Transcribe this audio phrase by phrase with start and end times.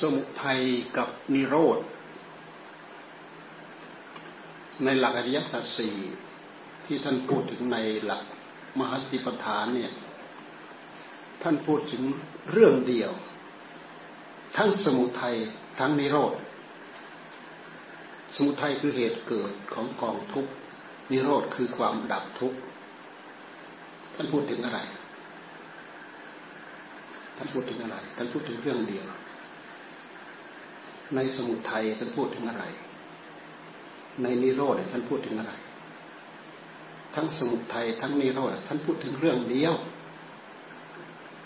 [0.00, 0.60] สมุทัย
[0.96, 1.78] กับนิโรธ
[4.84, 5.96] ในหลักอริยสัจสี่
[6.84, 8.22] ที่ท่านพูดถึงในหลัก
[8.78, 9.92] มหาสติปัฏฐานเนี่ย
[11.42, 12.02] ท่านพูดถึง
[12.52, 13.12] เรื่องเดียว
[14.56, 15.36] ทั้งสมุทัย
[15.78, 16.34] ทั้งนิโรธ
[18.36, 20.52] สมุทัยคือเหตุเกิดของกองทุกข์
[21.10, 22.58] นิโรธคือความดับทุกข์
[24.14, 24.80] ท่านพูดถึงอะไร
[27.36, 29.06] ท่านพูดถึงอะไร ท่านพูดถึงเรื่องเดียว
[31.14, 32.64] ในสมุทัยท่านพูดถึงอะไร
[34.22, 35.52] ในนิโรธท่านพูดถึงอะไร
[37.14, 39.74] ทั้งสมุทัยทั้งนิโรธท่านพูดถึงเรื่องเดียว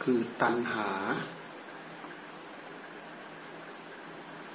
[0.03, 0.91] คือตัณหา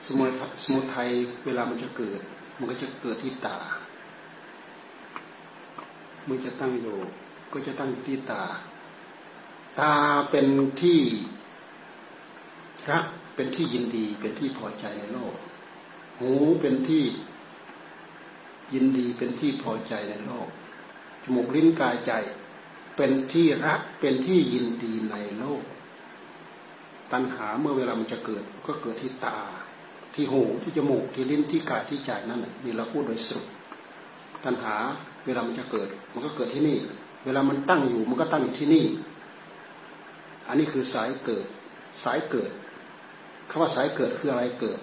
[0.06, 0.26] สมุ
[0.64, 1.10] สมุทัย
[1.46, 2.22] เวลามันจะเกิด
[2.58, 3.60] มันก็จะเกิดที่ตา
[6.28, 6.98] มันจะตั้งอยู่
[7.52, 8.44] ก็จะตั้งที่ตา
[9.80, 9.94] ตา
[10.30, 10.48] เป็น
[10.82, 11.00] ที่
[12.92, 15.36] รักเป็นที่ยินดี เป็นที่พอใจในโลก
[16.20, 17.04] หูเป็นที่
[18.74, 20.48] ยินดีเป็นที่พอใจในโลก
[21.24, 22.12] จมูกลิ้นกายใจ
[22.96, 25.64] เป็นที่รักเป็นที่ยินดีในโลก
[27.12, 29.40] ตัณหาเมื่อเวลามันจะเกิดก็เกิดที่ตา
[30.14, 33.46] ที่หูที่จมูกที่ลิ้นที่กายที่ใจนั่นนี่เราพูดโดยสรุป
[34.46, 34.76] ตัณหา
[35.26, 36.78] เวลามันจะเกิด มันก็เกิดที่นี่
[37.26, 38.86] เวลามันตั้งอยู่มันก็ตั้งอยู่ที่นี่
[40.48, 41.46] อันนี้คือสายเกิด
[42.04, 42.52] สายเกิด
[43.50, 44.80] คำว่าสายเกิดคืออะไรเกิด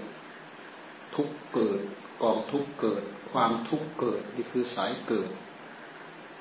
[1.14, 1.81] ทุกเกิด
[2.22, 5.31] กองทุกเกิด ความทุกเกิดนี่คือสายเกิด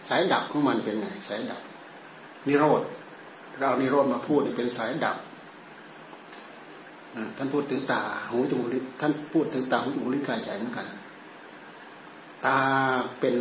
[0.08, 1.62] สายดับของมันเป็นไงสายดับ
[2.48, 2.82] นิโรธ
[3.60, 5.18] เรานิโรธมาพูดเป็นสายดับ
[7.38, 10.88] ท่านพูดถึงตาหูจมูกลิ้นท่านพูดถึงตาหูจมูกลิ้นกายใจเหมือนกัน
[12.46, 12.60] ตา
[13.20, 13.36] เป็น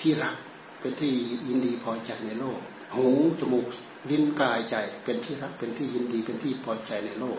[0.00, 0.36] ที่รัก
[0.80, 1.12] เป็นที่
[1.48, 2.58] ยินดีพอใจในโลก
[2.94, 3.06] หู
[3.40, 3.66] จมูก
[4.10, 7.26] ลิ้นกายใจ เป็นที่รักเป็นที่ยินดีเป็นที่พอใจในโล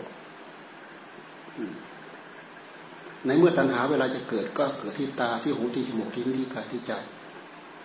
[3.26, 6.92] ในเมื่อตัณหาเวลาจะเกิดก็เกิดที่ตาที่หูที่จมูกที่นิ้วที่กายที่ใจ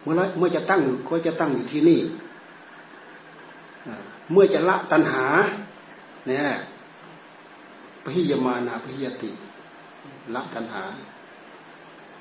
[0.01, 1.99] เมื่อเมื่อจะตั้งก็จะตั้งอยู่ที่นี่
[4.31, 5.25] เมื่อจะละตัณหา
[6.27, 6.45] เนี่ย
[8.05, 9.31] พิยมานาพิยติ
[10.35, 10.83] ละตัณหา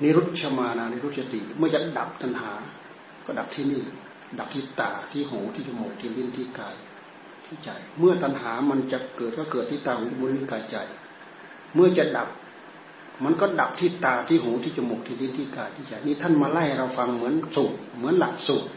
[0.01, 2.51] นิรุชมานานิรุชติ เมื่อจะดับตัณหา
[3.25, 3.81] ก็ดับที่นี่
[4.39, 6.75] ดับที่ตาที่หูที่จมูกที่ลิ้นที่กาย
[7.45, 10.77] ที่ใจ เมื่อตัณหามันจะเกิดก็เกิดที่ตาหูจมูกลิ้นกายใจ
[11.75, 12.29] เมื่อจะดับ
[13.23, 18.69] มันก็ดับที่ตาที่หูที่จมูกที่ลิ้นที่กายที่ใจนี่ท่านมาไล่เราฟังเหมือนสูตรเหมือนหลักสูตร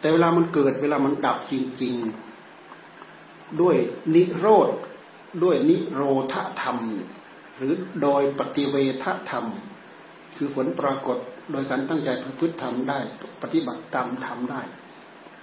[0.00, 1.94] แต่เวลามันเกิดเวลามันดับจริง
[2.76, 3.76] ๆ ด้วย
[4.14, 4.68] นิโรธ
[5.42, 6.78] ด้วยนิโรธธรรม
[7.56, 7.72] หรือ
[8.02, 9.44] โดยปฏิเวทธรรม
[10.36, 11.18] คือผลปรากฏ
[11.52, 12.98] โดยการตั้งใจประพฤติธรรมได้
[13.42, 14.62] ปฏิบัติตามธรรมได้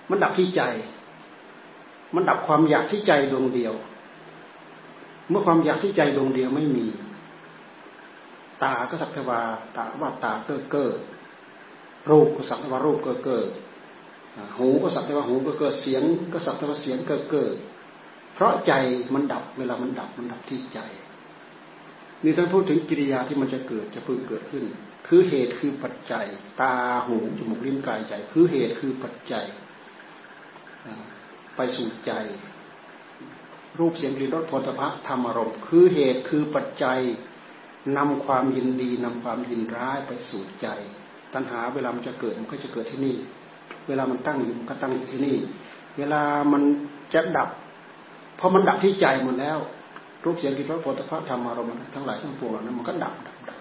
[0.10, 0.62] มันดับที่ใจ
[2.16, 3.74] มันดับความอยากที่ใจดวงเดียว
[5.32, 6.86] เมื่อความอยากที่ใจดวงเดียวไม่มี
[8.64, 9.42] ตาก็สักแต่ว่า
[9.78, 10.92] ตาว่าตาเก้อเก้อ
[12.10, 13.44] รูปก็สักแต่ว่ารูปเก้อเก้อ
[14.58, 16.04] หูก็สักแต่ว่าหูเก้อเก้อเสียง
[16.34, 17.50] ก็สักแต่ว่าเสียงเก้อเก้อ
[18.34, 18.74] เพราะใจ
[19.14, 20.80] มันดับเวลามันดับมันดับที่ใจ
[22.24, 24.64] นี่ท่านพูดถึงกิริยาที่มันจะเกิดจะพึงเกิดขึ้น
[25.08, 26.26] คือเหตุคือปัจจัย
[26.62, 26.74] ตา
[27.06, 29.46] หูจมูกลิ้นกายใจ คือเหตุคือปัจจัย
[31.56, 32.12] ไปสู่ใจ
[33.80, 37.00] รูปเสียงกลิ่นรสผลิภัณฑ์ธรรมารมณ์คือเหตุคือปัจจัย
[37.98, 40.68] นำความยินดีนำความยินร้ายไปสู่ใจ
[41.34, 43.16] ตัณหาเวลามันจะเกิดมันก็จะเกิดที่นี่
[43.88, 45.36] เวลามันตั้งอยู่มันก็ตั้งอยู่ที่นี่
[45.98, 46.22] เวลา
[46.52, 46.64] มัน
[47.14, 47.50] จะดับ
[48.40, 49.58] พอมันดับที่ใจหมดแล้ว
[50.24, 53.60] รูปเสียงกลิ่นรสผลิภัณฑ์ธรรมารมณ์ทั้งหลายทั้งปวงนั้นมันก็ดับดับดับ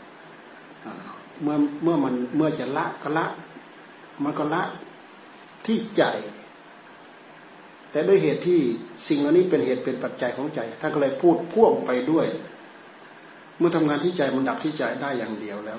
[1.43, 3.27] เมื่อเมื่อมันเมื่อจะละก็ละ
[4.25, 4.63] มันก็ละ
[5.67, 6.03] ที่ใจ
[7.91, 8.61] แต่ด้วยเหตุที่
[9.09, 12.27] สิ่งเหล่านี้เป็นเหตุเป็นปัจจัยของใจท่านก็เลยพูดพ่วงไปด้วย
[13.59, 15.79] เมื่อทำงานที่ใจมันดับที่ใจได้อย่างเดียวแล้ว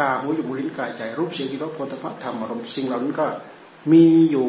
[0.00, 3.26] ตาหูจมูกลิ้นกายใจ รูปเสียงกิริยาโพธิพัธรรมอารมณ์สิ่งเหล่านั้นก็
[3.92, 4.48] มีอยู่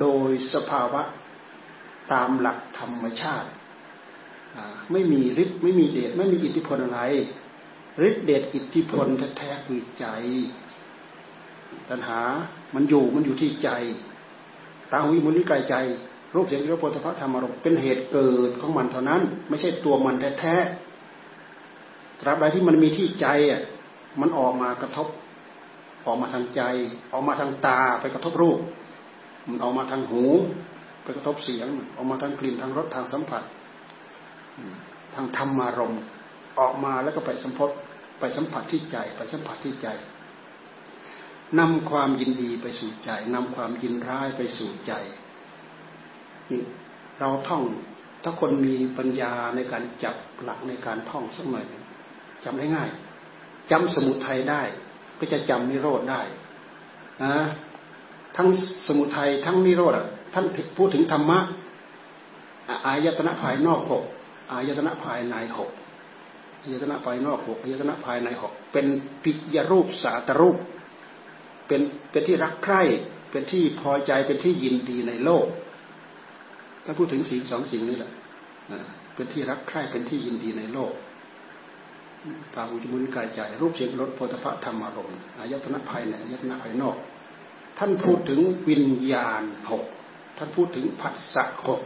[0.00, 1.02] โดยสภาวะ
[2.12, 3.50] ตามหลักธรรมชาติ
[4.92, 7.00] ไม่มีฤทธิ์ไม่มีเดชไม่มีอิทธิพลอะไร
[8.08, 9.06] ฤทธิ์เดชอิทธิพล
[9.38, 10.06] แท้ๆคือใจ
[11.88, 12.20] ตัณหา
[12.74, 13.70] มันอยู่มันอยู่ที่ใจ
[14.90, 15.76] ตาหูจมูกลิ้นกายใจ
[16.34, 23.62] รูปเสียงกลิ่นรสผลิภัณฑ์ธรรมารมเป็นเหตุเกิดของมันเท่านั้น ไม่ใช่ตัวมันแท้ๆตราบใดที่มันมีที่ใจอะ
[24.20, 25.08] มันออกมากระทบ
[26.06, 26.62] ออกมาทางใจ
[27.12, 28.58] ออกมาทางตาไปกระทบรูป
[29.48, 30.22] มันออกมาทางหู
[31.02, 33.42] ไปกระทบเสียง ออกมาทางกลิ่นทางรสทางสัมผัส
[35.14, 35.94] ทางธรรมารม
[36.60, 37.60] ออกมาแล้วก็ไปสัมพ
[38.20, 39.88] ไปสัมผัสที่ใจ ไปสัมผัสที่ใจ
[41.58, 44.92] นำความยินดีไปสู่ใจนำความยินร้ายไปสู่ใจ
[47.20, 47.62] เราท่อง
[48.22, 51.64] ถ้าคนมีปัญญาในการจับหลักในการท่องสักหน่อย
[52.44, 52.90] จำได้ง่าย
[53.70, 54.62] จำสมุทัยได้
[55.18, 56.20] ก็จะจำนิโรธได้
[57.22, 57.32] นะ
[58.36, 58.48] ทั้ง
[58.86, 59.92] สมุทัยทั้งนิโรธ
[60.34, 60.46] ท่าน
[60.76, 61.38] พูดถึงธรรมะ
[62.86, 64.04] อายตนะภายนอกหก
[64.52, 65.70] อายตนะภายในหก
[66.62, 68.86] อายตนะภายนอกหกอายตนะภายในหกเป็น
[69.22, 70.56] ปิยรูปสาตรูป
[71.66, 72.82] เป็นเป็นที่รักใคร่
[73.30, 75.46] เป็นที่พอใจเป็นที่ยินดีในโลก
[76.84, 78.12] ถ้าพูดถึงสิ่งสองสิ่งนี้แหละ
[79.14, 80.92] เป็นที่รักใคร่เป็นที่ยินดีในโลก
[82.54, 86.96] ตาหูจมูกกายใจ รูปเสียงรสโพธพธรรมารมณ์อายตนะภายในอายตนะภายนอก
[87.78, 89.84] ท่านพูดถึงวิญญาณหก
[90.38, 91.80] ท่านพูดถึงผัสสะหก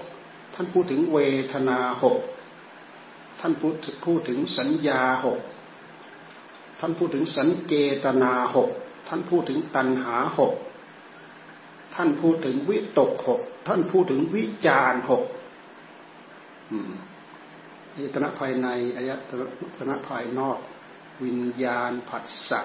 [0.54, 1.18] ท่านพูดถึงเว
[1.52, 2.18] ทนาหก
[3.40, 5.38] ท่านพูดพูดถึงสัญญาหก
[6.80, 8.70] ท่านพูดถึงสัญเจตนาหก
[9.08, 10.52] ท่านพูดถึงตัณหาหก
[11.96, 15.24] ท่านพูดถึงวิตกหกท่านพูดถึงวิจารหก
[17.94, 19.10] อายตนะภายในอาย
[19.78, 20.58] ตนะภายนอก
[21.24, 22.60] วิญญาณผัสสะ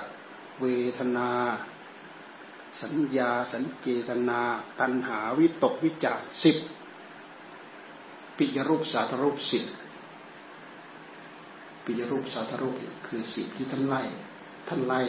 [0.61, 0.65] เว
[0.99, 1.29] ทนา
[2.81, 4.41] สัญญาสัญเจตนา
[4.79, 6.57] ตัณหาวิตกวิจารสิบ
[8.37, 9.63] ปิยรูปสาธรูปสิบ
[11.85, 12.75] ปิยรูปสาธรูป
[13.07, 14.01] คือสิบที่ท่านไล่
[14.67, 15.01] ท่านไล่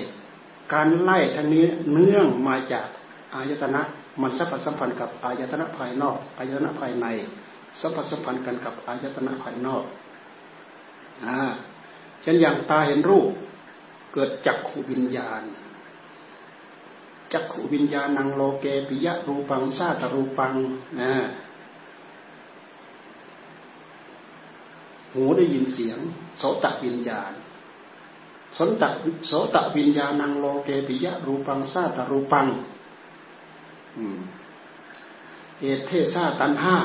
[0.73, 2.89] การไล่ทั้งนี้เนื่องมาจาก
[3.35, 3.83] อายตนะ
[4.20, 7.06] มันสัมผัสสัมพันธ์กับอายตนะภายนอกอายตนะภายใน
[7.81, 9.85] สัมผัสสัมพันธ์กันกับอายตนะภายนอก
[11.26, 11.38] อ่า
[12.23, 13.31] เช่นอย่างตาเห็นรูป
[14.12, 15.43] เกิดจักขูวิญญาณ
[17.32, 20.55] จักขูวิญญาณังโลเกปิยะรูปังซาตรูปัง
[21.00, 21.12] นะ
[25.12, 25.99] หูได้ยินเสียง
[26.38, 27.32] โสตวิญญาณ
[28.59, 28.85] โสต
[29.26, 32.47] โสตะวิญญาณังโลเกปิยะรูปัง สาตะรูปัง
[35.61, 36.77] เอตเถสาตัณหา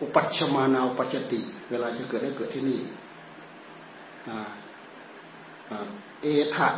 [0.00, 1.40] อุปปัชชะมานาอุปปัชชะติ
[1.70, 2.80] เวลาจะเกิดได้เกิดที่นี่
[6.22, 6.68] เอตถะ นิ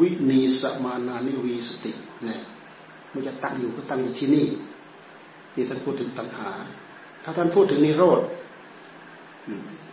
[0.00, 1.92] วิสะมานานิวิสะติ
[2.24, 2.40] เนี่ย
[3.12, 4.46] มันจะตั้งอยู่ก็ตั้งอยู่ที่นี่
[5.54, 6.50] นี่ท่านพูดถึงตัณหา
[7.22, 8.20] ถ้าท่านพูดถึงนิโรธ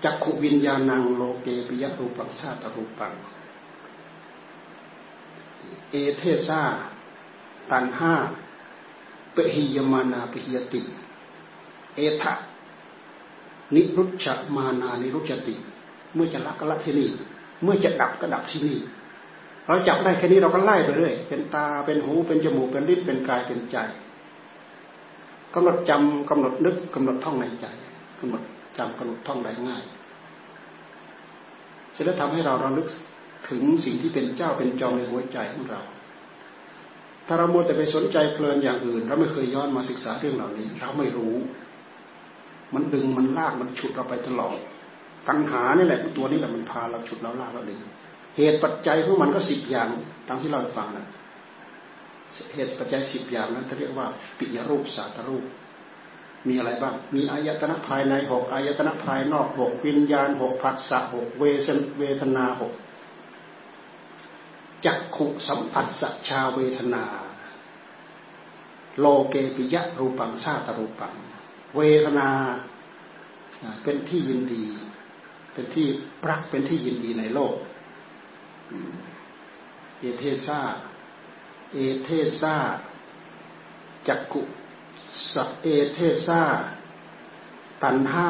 [0.04, 3.14] จักขุวิญญาณังโลเกปิยรูปังซาตรูปัง
[5.92, 6.62] เอเทซา
[7.72, 8.14] ตันห้า
[9.34, 10.81] เปหิยมานาปิยติ
[11.96, 12.34] เอทะ
[13.75, 14.25] นิรุช
[14.56, 15.56] มานานิรุชติ
[16.14, 17.10] เมื่อจะละก็ละที่นี่
[17.64, 18.78] เมื่อจะดับก็ดับที่นี่
[19.68, 23.78] เราจับได้แค่นี้เราก็ไล่ไปเรื่อย เป็นตา เป็นหู เป็นจมูก เป็นลิ้น เป็นกาย เป็นใจ
[25.54, 27.66] กำหนดจำกำหนดนึกกำหนดท่องในใจ
[28.20, 28.42] กำหนด
[28.78, 29.84] จำกำหนดท่องได้ง่าย
[31.92, 32.88] เสร็จแล้วทำให้เราเราลึก
[33.50, 35.81] ถึงสิ่งที่เป็นเจ้าเป็นจอมในหัวใจของเรา
[37.28, 41.36] ถ้าเราโมแต่ไปสนใจเพลินอย่างอื่น เราไม่เคยย้อนมาศึกษาเรื่องเหล่านี้ เราไม่รู้
[42.74, 44.57] มันดึงมันลากมันฉุดเราไปตลอด
[45.28, 47.80] ตัณหานี่แหละตัวนี้แหละมันพาเราฉุดเราลากเราดึง
[48.38, 49.89] เหตุปัจจัยของมันก็สิบอย่าง
[50.28, 51.07] ตามที่เราฟังนะ
[52.54, 54.07] เหตุปัจจัยสิบอย่างนั้นเขาเรียกว่า
[54.38, 55.46] ปิยรูปสาตรูป
[56.48, 61.69] มีอะไรบ้าง มีอายตนะภายในหกอายตนะภายนอกหกวิญญาณหกผัสสะหกเวส
[62.00, 62.74] เวทนาหก
[64.86, 67.04] จักขุสัมผัสสัชาเวทนา
[69.00, 71.16] โลเกปิยะรูปังซาตรูปัง
[71.75, 72.30] เวทนา
[73.84, 74.66] เป็นที่ยินดี
[75.54, 75.88] เป็นที่
[76.30, 77.56] รักเป็นที่ยินดีในโลก
[80.00, 80.60] เอตเถสา
[81.74, 82.10] เอตเถ
[82.42, 82.56] สา
[84.08, 84.42] จักขุ
[85.34, 86.42] สเอตเถสา
[87.84, 88.30] ตัณหา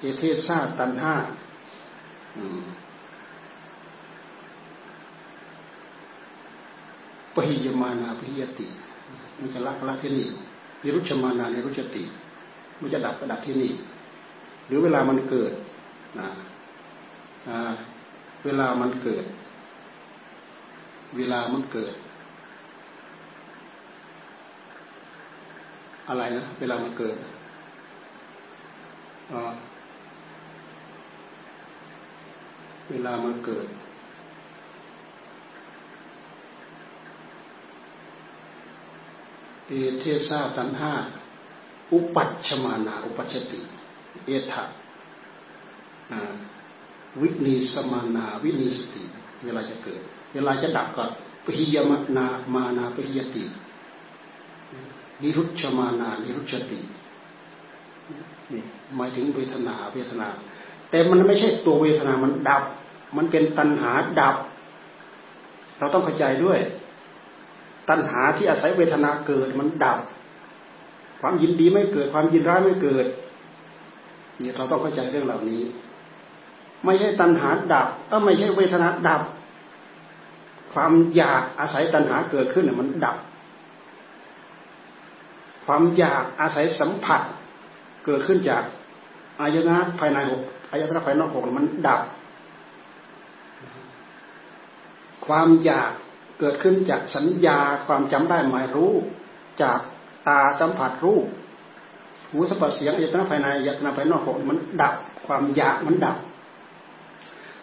[0.00, 1.14] เอตเถสาตัณหา
[7.34, 8.66] ปะหียะมานา ปะหียะติ
[9.38, 10.28] มันจะละละที่นี่
[10.82, 12.02] นิรุชมานานิรุชติ
[12.80, 13.72] มันจะดับก็ดับที่นี่
[14.66, 15.52] หรือเวลามันเกิด
[16.18, 16.28] นะ
[18.44, 19.24] เวลามันเกิด
[21.16, 21.94] เวลามันเกิด
[26.08, 27.16] อะไรนะเวลามันเกิด
[32.90, 33.66] เวลามันเกิด
[39.68, 40.92] เอตเถสาตัณหา
[41.92, 43.60] อุปปัชชะมานาอุปปัชชะติ
[44.26, 44.64] เอตถะ นิ
[47.20, 49.02] วิสะมานา นิวิสะติ
[49.44, 50.00] เวลาจะเกิด
[50.34, 51.04] เวลาจะดับก็
[51.44, 53.44] ปะหียะมานาปะหียะติ
[55.22, 56.78] นิรุชฌะมานานิรุชฌะติ
[58.52, 58.62] นี่
[58.96, 60.28] หมายถึงเวทนาเวทนา
[60.90, 62.62] แต่มันไม่ใช่ตัวเวทนามันดับ
[63.16, 64.36] มันเป็นตัณหาดับ
[65.78, 66.60] เราต้องเข้าใจด้วย
[67.88, 69.98] ตัณหาที่อาศัยเวทนาเกิดมันดับ
[71.20, 73.06] ความยินดีไม่เกิด ความยินร้ายไม่เกิด
[74.42, 75.62] นี่เราต้องเข้าใจเรื่องเหล่านี้
[76.84, 79.22] ไม่ใช่ตัณหาดับเออไม่ใช่เวทนาดับ
[80.72, 83.16] ความอยากอาศัยตัณหาเกิดขึ้นมันดับ
[85.64, 87.22] ความอยากอาศัยสัมผัส
[88.04, 88.62] เกิดขึ้นจาก
[89.40, 92.00] อายนะภายในหกอายนะภายนอกหกมันดับ
[95.26, 95.92] ความอยาก
[96.38, 98.92] เกิดขึ้นจากสัญญาความจำได้หมายรู้
[99.62, 99.80] จาก
[100.28, 101.26] ตาสัมผัสรูป
[102.30, 104.94] หูสัมผัสเสียงอายตนะภายในอายตนะภายนอกหมันดับ
[105.26, 106.16] ความอยากมันดับ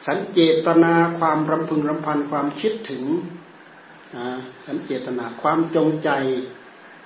[0.08, 3.04] สัญเจตนาความรำพึงรำพันความคิดถึง
[4.68, 6.10] สัญเจตนาความจงใจ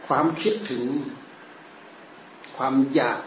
[0.07, 0.83] ความคิดถึง
[2.57, 3.19] ความอยาก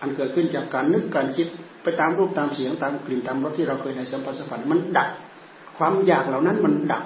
[0.00, 1.46] อันเกิดขึ้นจากการนึกการคิด
[1.82, 5.08] ไปตามรูปตามเสียงตามกลิ่นตามรสที่เราเคยในสัมผัสสัมผัสมันดับ
[5.78, 7.04] ความอยากเหล่านั้นมันดับ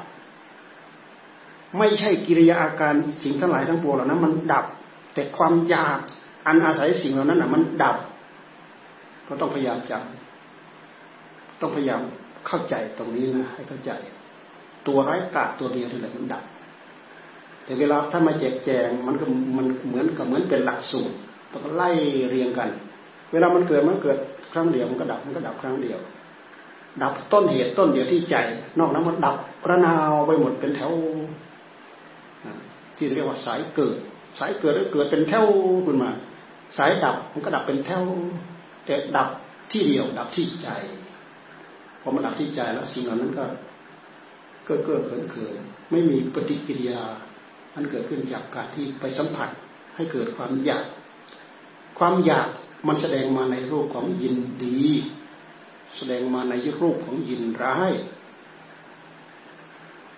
[1.79, 4.67] ไม่ใช่กิริยาอาการสิ่งทั้งหลายทั้งปวงเหล่านั้น มันดับ
[5.15, 5.99] แต่ความอยาก
[6.47, 7.97] อันอาศัยสิ่งเหล่านั้นอะ มันดับ
[9.27, 12.01] ก็ต้องพยายามจำต้องพยายาม
[12.47, 13.93] เข้าใจตรงนี้นะให้เข้าใจ
[14.87, 16.45] ตัวไร้กาตัวเดียวนี่แหละมันดับ
[17.65, 19.25] แต่เวลาถ้ามาแจกแจงมันก็
[19.57, 21.15] มันเหมือนกับเหมือนเป็นหลักสูตร
[21.53, 21.91] ต้องไล่
[22.29, 22.69] เรียงกัน
[23.33, 24.19] เวลามันเกิดมันเกิด
[24.53, 25.99] ครั้งเดียวมันก็ดับมันก็ดับครั้งเดียว
[27.03, 28.37] ดับต้นเหตุต้นเดียวที่ใจ
[28.79, 29.37] นอกนั้นมันดับ
[29.69, 30.93] ระนาวไปหมดเป็นแถว
[33.03, 33.97] ที่เรียกว่าสายเกิด
[34.39, 35.47] สายเกิดแล้วเกิดเป็นแถว
[35.87, 36.11] ขึ้นมา
[36.79, 38.03] สายดับมันก็ดับเป็นแถว
[38.87, 39.29] แต่ดับ
[39.73, 40.69] ที่เดียวดับที่ใจ
[42.01, 43.45] พอมันดับที่ใจแล้วสิ่งเหล่านั้นก็
[44.67, 45.55] เกิดเกิดเขินเขิน
[45.91, 47.03] ไม่มีปฏิกิริยา
[47.75, 49.51] มันเกิดขึ้นจากการที่ไปสัมผัส
[49.97, 50.85] ให้เกิดความอยาก
[51.99, 52.49] ความอยาก
[52.89, 54.81] มันแสดงมาในรูปของยินดี
[55.97, 57.93] แสดงมาในรูปของยินร้าย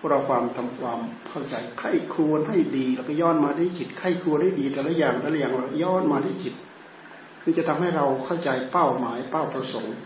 [0.09, 6.53] เราความทำความเข้าใจไข้ควรให้ดี แล้วก็ย้อนมาที่จิตไข้ควรให้ดีแต่ละอย่างแต่ละอย่างเราย้อนมาที่จิต
[7.41, 9.97] คือจะทำให้เราเข้าใจเป้าหมายเป้าประสงค์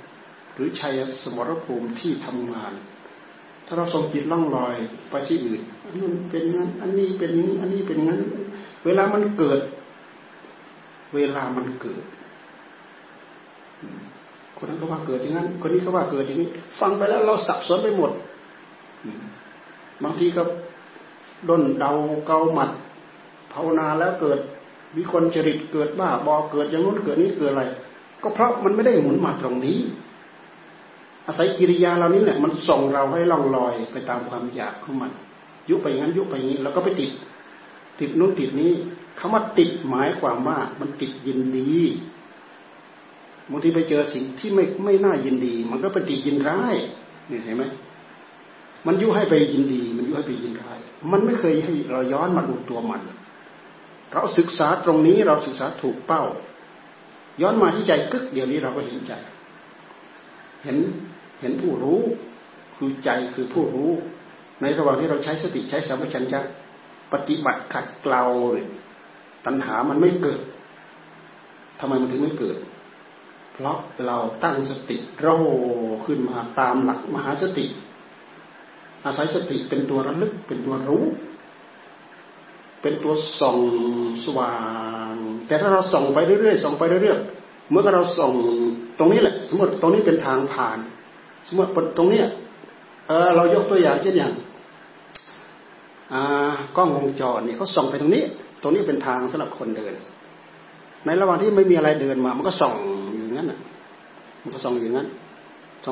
[0.55, 2.73] หรือชัยสมรภูมิที่ทำงาน
[3.65, 4.75] ถ้าเราส่งจิตล่องลอย
[5.09, 8.19] ไปที่อื่นอันนั้นเป็นงั้นอันนี้เป็นนี้อันนี้เป็นงั้น
[8.85, 9.59] เวลามันเกิด
[11.15, 12.03] เวลามันเกิด
[14.57, 18.11] คนนั้นก็ว่าเกิดอย่างนั้น คนนี้ก็ว่าเกิดอย่างนี้ ฟังไปแล้วเราสับสนไปหมด
[20.03, 20.43] บางทีก็
[21.49, 21.91] ด้นเดา
[22.27, 22.71] เกาหมัด
[23.53, 24.39] ภาวนาแล้วเกิด
[24.95, 27.63] มีคนจริตเกิดบ้าบอเกิดอย่างนู้นเกิดนี้เกิดอะไร
[28.23, 29.79] ก็เพราะมันไม่ได้หมุนมาตรงนี้
[31.27, 35.11] อาศัยกิริยาเรานี้แหละมันส่งเราให้ล่องลอยไปตามความอยากของมัน
[35.69, 37.11] ยุบไปงั้นยุบไปงนี้แล้วก็ไปติด
[37.99, 38.71] ติดนู้นติดนี้
[39.19, 41.73] คำว่าติดหมายความว่ามันติดยินดี
[43.49, 46.75] บางทีไปเจอสิ่งที่ไม่ไม่น่ายินดี มันก็เป็นติดยินร้าย
[47.29, 47.63] นี่เห็นไหม
[48.85, 50.79] มันยุให้ไปยินดี มันยุให้ไปยินร้าย
[51.11, 53.01] มันไม่เคยให้เราย้อนมาดูตัวมัน
[54.13, 56.23] เราศึกษาตรงนี้เราศึกษาถูกเป้า
[57.41, 59.13] ย้อนมาที่ใจกึกเดี๋ยวนี้เราก็เห็นใจ
[60.63, 60.77] เห็น
[61.41, 62.01] เห็นผู้รู้
[62.77, 63.91] คือใจคือผู้รู้
[64.61, 66.41] ในระหว่างที่เราใช้สติใช้สัมปชัญญะ
[67.13, 68.65] ปฏิบัติขัดเกลาเลย
[69.45, 70.41] ตัณหามันไม่เกิด
[71.79, 72.57] ทำไมมันถึงไม่เกิด
[73.53, 75.27] เพราะเราตั้งสติโร
[76.05, 77.65] ขึ้นมาตามหลักมหาสติ
[79.05, 81.05] อาศัยสติเป็นตัวระลึกเป็นตัวรู้
[82.81, 83.57] เป็นตัวส่อง
[84.23, 84.55] สว่า
[85.13, 85.15] ง
[85.47, 88.33] แต่ถ้าเราส่องไปเรื่อยๆส่องไปเรื่อยๆเมื่อเราส่อง
[88.97, 90.77] ตรงนี้แหละ สมมติตรงนี้เป็นทางผ่าน
[91.47, 92.27] สมมติตรงเนี้ย
[93.07, 94.33] เออเรายกตัวอย่างเช่นอย่าง
[96.75, 98.23] กล้องวงจรเนี่ยเขาส่องไปตรงนี้
[98.61, 99.93] ตรงนี้เป็นทางสำหรับคนเดิน
[101.05, 102.73] ในระหว่างที่ไม่มีอะไรเดินมา มันก็ส่อง
[103.13, 103.59] อยู่งั้นอะ
[104.43, 105.07] มันก็ส่องอยู่งั้น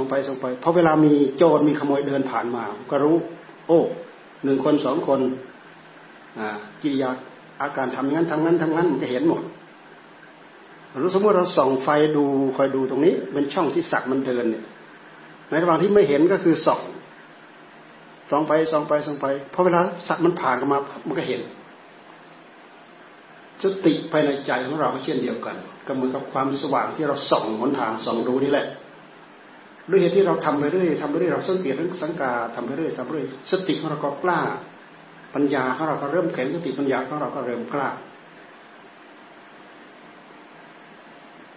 [0.03, 3.15] งไปส่องไปเพอเวลามีโจรมีขโมยเดินผ่านมา ก็รู้
[3.67, 3.79] โอ้
[4.43, 5.19] หนึ่งคนสองคน
[6.39, 6.47] อ่า
[6.81, 7.09] กิริยา
[7.61, 9.41] อาการทำงั้นทำงั้นทำงั้นมันจะเห็นหมด
[11.03, 12.23] รู้สมมติเราส่องไฟดู
[12.57, 14.63] คอยดูตรงนี้เป็นช่องที่สัตว์มันเดินเนี่ย
[15.49, 16.81] ในระหว่างที่ไม่เห็นก็คือส่อง
[18.29, 21.41] ส่องไปส่องไปส่องไปพอเวลาสัตว์มันผ่านกันมามันก็เห็น
[23.61, 25.55] สติภายในใจของเราก็เช่นเดียวกัน
[25.87, 28.67] ก็เหมือนกับความสว่างที่เราส่องหนทางส่องดูนี่แหละ
[29.89, 34.41] ด้วยเหตุที่เราทำไปเรื่อยทำไปเรื่อยเราสังเกตเรื่องสังกาทำไปเรื่อยทำไปเรื่อยสติของเราก็กล้า
[35.33, 37.89] ปัญญาของเราก็เริ่มแข็งสติปัญญาของเราก็เริ่มกล้า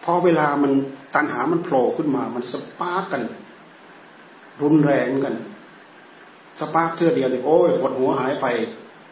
[0.05, 0.73] พอเวลามัน
[1.15, 3.23] ตัณหามันโผล่ขึ้นมา มัน spark กัน
[4.63, 5.35] รุนแรงกัน
[6.61, 8.47] spark ทีเดียวเนี่ยโอ้ยปวดหัวหายไป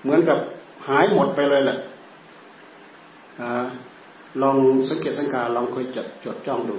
[0.03, 0.39] เหมือนกับ
[0.89, 1.79] หายหมดไปเลยแหละ
[4.43, 4.57] ลอง
[4.89, 6.77] สังเกตสังการลองคอยจดจดจ้องดู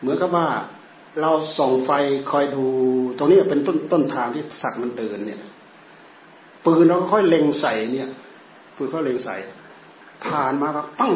[0.00, 0.46] เหมือนกับว่า
[1.22, 1.90] เราส่องไฟ
[2.30, 2.64] คอยดู
[3.16, 5.40] ตรงนี้เป็นต้นต้นทางที่สัตว์มันเดินเนี่ย
[6.64, 8.10] ปืนเราก็ค่อยเล็งใส่เนี่ย
[8.76, 9.36] ปืนก็เล็งใส่
[10.24, 11.14] ผ่านมาก็ปั้ง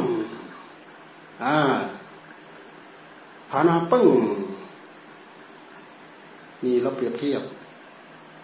[1.45, 1.59] อ่า
[3.51, 4.09] ผ่านมาปึ้ง
[6.65, 7.43] นี่เราเปรียบเทียบ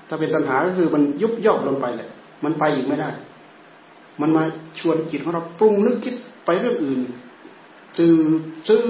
[0.08, 2.08] ถ้าเป็นตัณหาก็คือมันยุบย่อลงไปเลย
[2.44, 3.10] มันไปอีกไม่ได้
[4.20, 4.42] มันมา
[4.78, 6.14] ชวนจิตของเราปรุงนึกคิด
[6.44, 7.00] ไปเรื่องอื่น
[7.98, 8.16] จือ
[8.68, 8.82] ซื้อ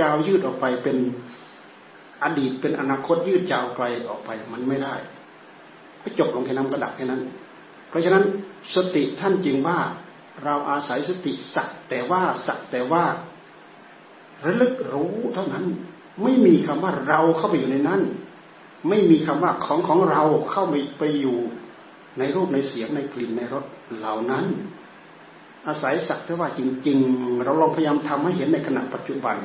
[0.00, 0.96] ยาวยืดออกไปเป็น
[2.24, 4.94] อดีตเป็นอนาคตยืดยาวไกลออกไปมันไม่ได้
[6.02, 7.22] ก็จบลงแค่นั้นก็ดับแค่นั้น
[7.88, 8.24] เพราะฉะนั้น
[8.74, 9.78] สติท่านจึงว่า
[10.44, 13.04] เราอาศัยสติสักแต่ว่าสักแต่ว่า
[14.44, 15.64] ระลึกรู้เท่านั้น
[16.22, 18.00] ไม่มีคำว่าเราเข้าไปอยู่ในนั้น
[18.88, 21.38] ไม่มีคำว่าของของเราเข้าไปไปอยู่
[22.18, 23.64] ในรูปในเสียงในกลิ่นในรส
[23.98, 24.44] เหล่านั้น
[25.66, 29.36] อาศัยสักแต่ว่าจริง ๆ เราลองพยายามทำให้เห็นในขณะปัจจุบัน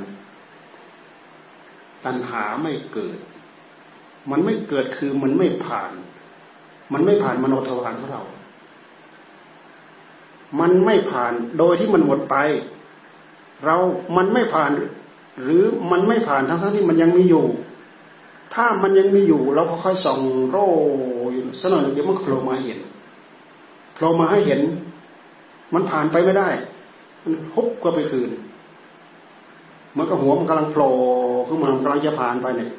[2.06, 3.18] ตัณหาไม่เกิด
[4.32, 5.92] มันไม่เกิดคือมันไม่ผ่าน
[6.94, 8.24] มันไม่ผ่านมโนทวารของเรา
[10.60, 12.36] มันไม่ผ่านโดยที่มันหมดไป
[13.66, 13.76] เรา
[14.18, 14.72] มันไม่ผ่าน
[15.42, 17.46] หรือมันไม่ผ่านทั้งทั้งที่มันยังมีอยู่
[18.54, 20.68] ถ้ามันยังมีอยู่ เราก็ค่อยส่องโร่
[21.34, 22.80] อยู่สนอยเดี๋ยวมันโผล่มาเห็น
[23.94, 24.62] โผล่มาให้เห็น
[25.74, 26.50] มันผ่านไปไม่ได้
[27.24, 28.30] มันฮุบก็ไปคืน
[29.98, 30.92] มันก็หัวมันกำลังโผล่
[31.48, 32.70] ขึ้นมากำลังจะผ่านไปเนี่ย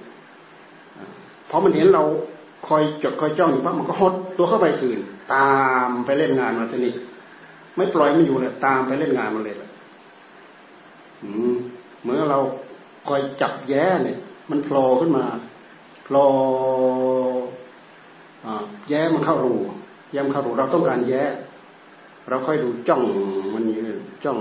[1.47, 2.03] เพอมันเห็นเรา
[2.69, 4.99] คอยจดคอยจ้องอยู่ปั๊บมันก็หดตัวเข้าไปคืน
[5.35, 5.51] ตา
[5.87, 6.93] มไปเล่นงานมาทีนี้
[7.77, 9.57] ไม่ปล่อยมันอยู่เลยตามไปเล่นงานมันเลย
[12.03, 12.41] เหมือนเรา
[13.09, 14.19] คอยจับแย้เนี่ย
[14.51, 15.25] มันโผล่ขึ้นมา
[16.05, 16.25] โผล่
[18.89, 19.55] แย้มันเข้ารู
[20.13, 21.23] แย้มเข้ารูเราต้องการแย้
[22.29, 23.03] เราค่อยดูจ้อง
[23.55, 23.83] มันอยู่
[24.25, 24.39] จ้อง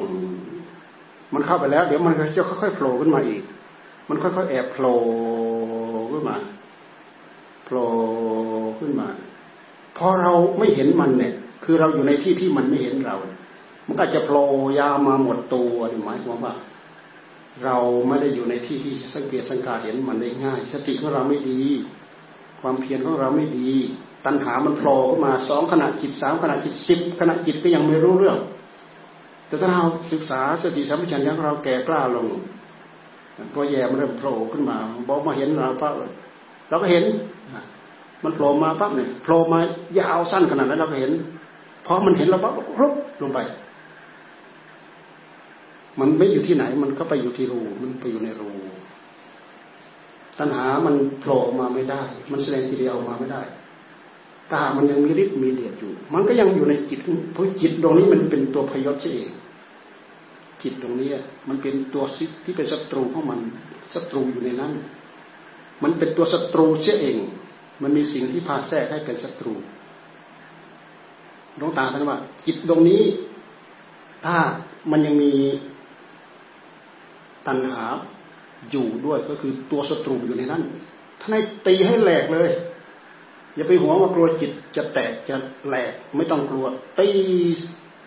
[1.34, 3.44] มันเข้าไปแล้ว เดี๋ยวมันจะค่อยๆโผล่ขึ้นมาอีก
[4.10, 4.98] มันค่อยๆแอบโผล่
[6.12, 6.38] ขึ้นมา
[7.66, 7.88] โผล่
[8.80, 9.08] ขึ้นมา
[9.98, 13.18] พอเราไม่เห็นมันเนี่ย คือเราอยู่ในที่ที่มันไม่เห็นเรา
[13.88, 14.44] มันอาจจะโผล่
[14.80, 16.54] ยาวมาหมดตัวหมายความว่า
[17.64, 21.62] เราไม่ได้อยู่ในที่ที่สังเกตสังกาเห็นมันได้ง่าย สติของเราไม่ดี
[22.62, 23.72] ความเพียรของเราไม่ดี
[24.26, 28.38] ตัณหามันโผล่ขึ้นมาสองขณะจิตสามขณะจิตสิบขณะจิตก็ยังไม่รู้เรื่อง
[29.48, 29.84] แต่ถ้าเรา
[30.14, 32.28] ศึกษาสติสัมปชัญญะของเราแก่กล้าลง
[33.56, 35.94] ตัวแย่มันเริ่มโผล่ขึ้นมาบอกมาเห็นเราปั๊บ
[36.70, 37.04] เราก็เห็น
[38.24, 39.60] มันโผล่มาปั๊บเนี่ยโผล่มา
[40.00, 41.12] ยาวสั้นขนาดนั้นเราก็เห็น
[41.86, 43.40] พอมันเห็นเราปั๊บรุบลงไป
[46.00, 48.50] มันไม่อยู่ที่ไหน มันก็ไปอยู่ที่รูมันไปอยู่ในรู
[50.40, 53.42] ตัณหามันโผล่มาไม่ได้ มันแสดงทีเดียวออกมาไม่ได้
[54.54, 57.00] ตามันยังมีฤทธิ์มีเดียดอยู่ มันก็ยังอยู่ในจิต
[57.34, 59.30] เพราะจิตตรงนี้มันเป็นตัวพยศเอง
[60.62, 61.10] จิตตรงนี้
[61.50, 62.04] มันเป็นตัว
[62.44, 63.40] ที่เป็นศัตรูของมัน
[63.94, 64.72] ศัตรูอยู่ในนั้น
[65.84, 67.18] มันเป็นตัวศัตรูเสียเอง
[67.82, 69.54] มันมีสิ่งที่พาแทรกให้เป็นศัตรู
[71.60, 73.02] ดวงตาท่านว่า จิตตรงนี้
[74.26, 74.38] ถ้า
[74.92, 75.32] มันยังมี
[77.48, 77.84] ตัณหา
[78.72, 80.64] อยู่ด้วยก็คือตัวศัตรูอยู่ในนั้น
[81.20, 82.50] ท่านให้ตีให้แหลกเลย
[83.58, 85.36] อย่าไปหัวว่ากลัวจิตจะแตกจะ
[85.68, 86.66] แหลกไม่ต้องกลัว
[87.00, 87.08] ตี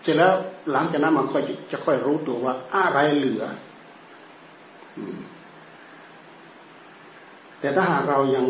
[0.03, 0.33] เสร็จแล้ว
[0.71, 3.43] หลังจากนั้นมันค่อยจะค่อยรู้ตัวว่าอะไรเหลือ
[7.59, 8.45] แต่ถ้าหากเรายัง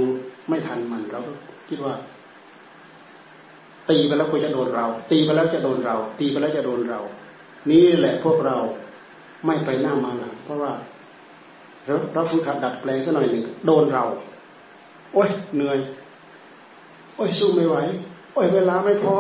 [0.50, 1.34] ไม่ทันมันเราก็
[1.70, 1.96] คิดว่า
[3.90, 7.00] ตีไปแล้วควรจะโดนเรา ตีไปแล้วจะโดนเรา ตีไปแล้วจะโดนเรา
[7.72, 8.58] นี่แหละพวกเรา
[9.46, 10.72] ไม่ไปหน้ามาหลังเพราะว่า
[11.86, 14.04] เราเราฝึกขัดดัดแปลงสักหน่อยหนึ่งโดนเรา
[15.14, 15.78] โอ้ยเหนื่อย
[17.22, 17.78] อ้ยสู้ไม่ไหว
[18.34, 19.16] โอ้ยเวลาไม่พอ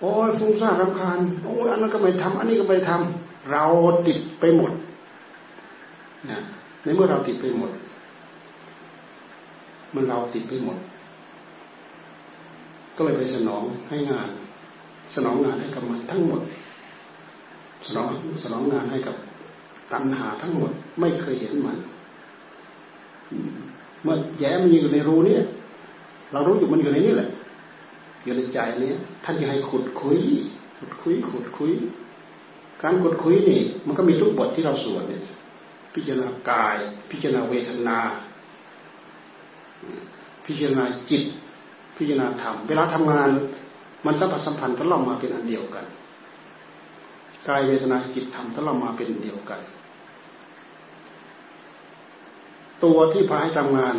[0.00, 3.64] โอ้ยฟุ้งซ่านรำคาญ โอ้ยอันนั้นก็ไม่ทำอันนี้ก็ไม่ทำเรา
[4.06, 4.72] ติดไปหมด
[6.30, 6.38] นะ
[6.82, 7.70] ในเมื่อเราติดไปหมด
[9.94, 10.78] มันเราติดไปหมด
[12.96, 14.28] ก็เลยไปสนองให้งาน
[15.14, 16.40] สนองงานให้กับมันทั้งหมด
[17.86, 18.08] สนอง
[18.42, 19.16] สนองงานให้กับ
[19.92, 21.78] ตัณหาทั้งหมด ไม่เคยเห็นมัน
[24.02, 25.36] เมื่อแย้มันอยู่ในรูนี้
[26.34, 27.30] เรารู้อยู่มันอยู่ในนี้แหละ
[28.24, 28.92] อยู่ในใจนี้
[29.24, 30.20] ท่านจะให้ขุดคุย
[30.78, 31.72] ขุดคุย ขุดคุย
[32.82, 35.22] การขุดคุยนี่ มันก็มีทุกบทที่เราสวดเนี่ย
[35.94, 36.76] พิจารณากาย
[37.10, 37.98] พิจารณาเวทนา
[40.46, 41.22] พิจารณาจิต
[41.96, 43.30] พิจารณาธรรม เวลาทำงาน
[44.06, 45.84] มันสัมผัสสัมพันธ์ก็ล่อมมาเป็นอันเดียวกัน
[47.48, 49.60] กายเวทนาจิตธรรมถ้าเรามาเป็นเดียวกัน
[52.84, 53.96] ตัวที่พาให้ทำงาน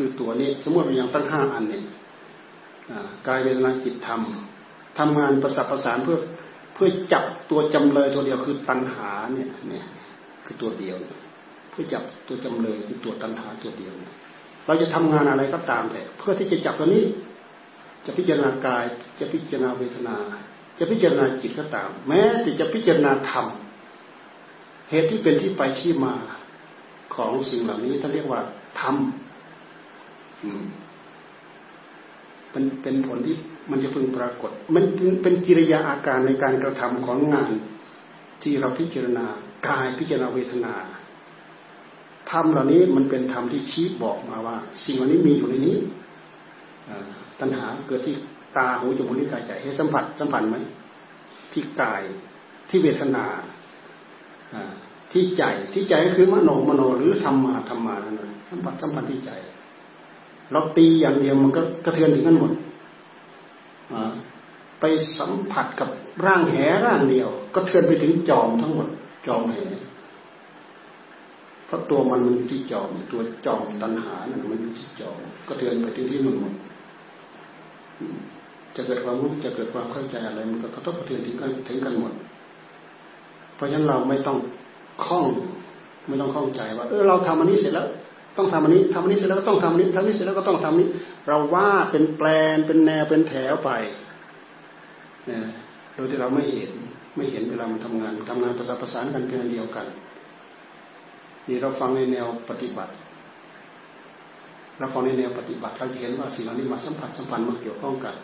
[0.00, 1.84] คือตัวนี้ สมมติเราอย่างตั้งห้าอันเนี่ย
[3.26, 4.20] กายเวทนาจิตธรรม
[4.98, 6.18] ทำงานประสับประสานเพื่อ
[6.74, 9.86] เพื่อจับตัวจำเลยตัวเดียวคือตัณหาเนี่ยเนี่ย
[10.46, 10.96] คือตัวเดียว
[11.70, 13.92] เพื่อจับตัวจำเลยคือตัวตัณหาตัวเดียว
[14.66, 17.04] เราจะทำงานอะไรก็ตามแต่เพื่อที่จะจับตัวนี้
[18.06, 18.84] จะพิจารณากาย
[19.20, 20.16] จะพิจารณาเวทนา
[20.78, 23.46] จะพิจารณาจิตก็ตาม แม้แต่จะพิจารณาธรรม
[24.90, 26.14] เหตุที่เป็นที่ไปที่มา
[27.14, 28.40] ของสิ่งเหล่านี้ท่านเรียกว่า
[28.80, 28.96] ธรรม
[32.54, 33.36] มันเป็นผลที่
[33.70, 34.84] มันจะพึงปรากฏ มัน
[35.22, 37.52] เป็นกิริยาอาการในการกระทำของงาน
[38.42, 39.26] ที่เราพิจารณา
[39.68, 40.74] กายพิจารณาเวทนา
[42.30, 45.78] ธรรมเหล่านี้มันเป็นธรรมที่ชี้บอกมาว่า สิ่งเหล่านี้มีอยู่ในนี้
[47.40, 48.14] ตัณหาเกิดที่
[48.56, 50.56] ตาหูจมูกลิ้นกายใจให้สัมผัสสัมผัสไหม
[51.52, 52.02] ที่กาย
[52.68, 53.24] ที่เวทนา
[55.12, 59.30] ที่ใจที่ใจก็คือมโนมโนหรือธรรมาธรรมานั่นสัมผัสสัมผัสที่ใจ
[60.52, 62.52] เราตีอย่างเดียวมันก็กระเทือนถึงกันหมด
[64.80, 64.84] ไป
[65.18, 65.88] สัมผัสกับ
[66.24, 68.88] ร่างแหร่างเดียว ก็เทือนไปถึงจอมทั้งหมด
[69.26, 69.56] จอมแห
[71.66, 76.52] เพราะตัวมันมันที่จอมตัวจอมตัณหานั่นมันที่จอมก็เทือนไปถึงที่มันหมด
[78.76, 82.12] จะเกิดความรู้จะเกิดความเข้าใจอะไรมันก็กระทบกระเทือนถึงกันถึงกันหมด
[83.54, 84.38] เพราะฉะนั้นเราไม่ต้อง
[85.04, 85.26] คล้อง
[86.08, 87.86] ไม่ต้องข้องใจว่า เออเราทำอันนี้เสร็จแล้ว
[88.36, 90.88] ต้องทำอันนี้ทำอันนี้เสร็จแล้วก็ต้องทำอันนี้ทำนี้เสร็จแล้วก็ต้องทำนี้
[91.28, 93.70] เราว่าเป็นแปลนเป็นแนวเป็นแถวไป
[95.30, 95.40] นะ
[95.94, 96.72] โดยที่เราไม่เห็น
[97.16, 99.86] ไม่เห็นเวลามันทำงานทำงานประสานประสานกันเป็นเดียวกัน
[101.48, 102.92] นี่เราฟังในแนวปฏิบัติ
[104.78, 108.14] เราฟังในแนวปฏิบัติเราเห็นว่าสิ่งเหล่านี้มาสัมผัสสัมพันธ์มาเกี่ยวข้องกัน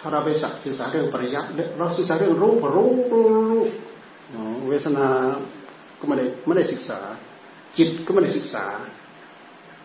[0.00, 0.30] ถ้าเราไป
[0.64, 3.62] ศึกษาเรื่องปริยัติเราศึกษาเรื่องรู้รู้รู้รู้
[4.68, 5.06] เวทนา
[6.00, 7.00] ก็ไม่ได้ไม่ได้ศึกษา
[7.78, 8.66] จิตก็ไม่ได้ศึกษา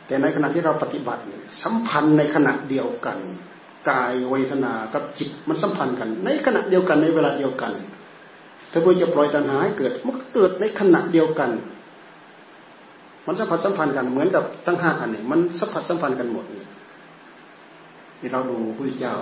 [0.08, 1.22] แต่ในขณะที่เราปฏิบัติ
[1.64, 3.18] สัมพันธ์ในขณะเดียวกัน
[3.90, 7.74] กายเวทนากับจิตมันสัมพันธ์กัน ในขณะเดียวกันในเวลาเดียวกัน
[8.72, 11.52] ถ้าเราจะปล่อยตัณหาให้เกิดมันเกิดในขณะเดียวกัน
[13.28, 19.16] มันสัมผัสสัมพันธ์กันเหมือนกับทั้งห้าอันนี้มันสัมผัสสัมพันธ์กันหมดนี่เราดูพระเจ้า